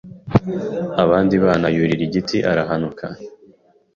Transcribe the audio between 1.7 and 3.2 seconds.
yurira igiti arahanuka